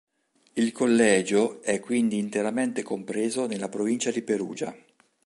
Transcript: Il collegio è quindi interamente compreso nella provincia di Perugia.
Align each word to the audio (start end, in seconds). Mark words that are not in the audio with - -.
Il 0.53 0.71
collegio 0.71 1.61
è 1.61 1.79
quindi 1.79 2.17
interamente 2.17 2.81
compreso 2.81 3.45
nella 3.45 3.69
provincia 3.69 4.09
di 4.09 4.23
Perugia. 4.23 4.75